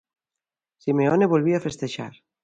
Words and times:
Simeone 0.83 1.31
volvía 1.33 1.63
festexar. 1.67 2.13